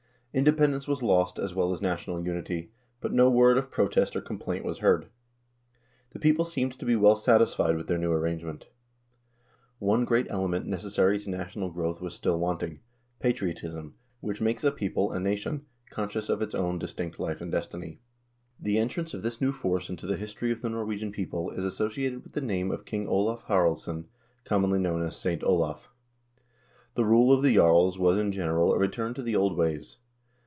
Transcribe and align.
Independence 0.33 0.87
was 0.87 1.03
lost 1.03 1.37
as 1.37 1.53
well 1.53 1.73
as 1.73 1.81
national 1.81 2.23
unity, 2.25 2.71
but 3.01 3.11
no 3.11 3.29
word 3.29 3.57
of 3.57 3.69
protest 3.69 4.15
or 4.15 4.21
complaint 4.21 4.63
was 4.63 4.77
heard. 4.77 5.07
The 6.11 6.19
people 6.19 6.45
seemed 6.45 6.79
to 6.79 6.85
be 6.85 6.95
well 6.95 7.17
satisfied 7.17 7.75
with 7.75 7.87
the 7.87 7.97
new 7.97 8.13
arrangement. 8.13 8.69
One 9.79 10.05
great 10.05 10.27
element 10.29 10.65
necessary 10.67 11.19
to 11.19 11.29
national 11.29 11.69
growth 11.69 11.99
was 11.99 12.15
still 12.15 12.39
wanting— 12.39 12.79
patriotism, 13.19 13.95
which 14.21 14.39
makes 14.39 14.63
a 14.63 14.71
people 14.71 15.11
a 15.11 15.19
nation, 15.19 15.65
conscious 15.89 16.29
of 16.29 16.41
its 16.41 16.55
own 16.55 16.79
dis 16.79 16.93
tinct 16.93 17.19
life 17.19 17.41
and 17.41 17.51
destiny. 17.51 17.99
The 18.57 18.77
entrance 18.77 19.13
of 19.13 19.23
this 19.23 19.41
new 19.41 19.51
force 19.51 19.89
into 19.89 20.07
the 20.07 20.15
his 20.15 20.33
tory 20.33 20.53
of 20.53 20.61
the 20.61 20.69
Norwegian 20.69 21.11
people 21.11 21.49
is 21.49 21.65
associated 21.65 22.23
with 22.23 22.31
the 22.31 22.39
name 22.39 22.71
of 22.71 22.85
King 22.85 23.05
Olav 23.05 23.43
Haraldsson, 23.47 24.05
commonly 24.45 24.79
known 24.79 25.03
as 25.05 25.17
Saint 25.17 25.43
Olav. 25.43 25.89
The 26.93 27.03
rule 27.03 27.33
of 27.33 27.41
the 27.43 27.55
jarls 27.55 27.99
was, 27.99 28.17
in 28.17 28.31
general, 28.31 28.71
a 28.73 28.77
return 28.79 29.13
to 29.15 29.21
the 29.21 29.35
old 29.35 29.57
ways. 29.57 29.97